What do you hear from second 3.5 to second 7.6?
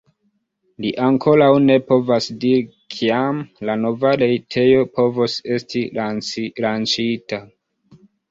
la nova retejo povos esti lanĉita.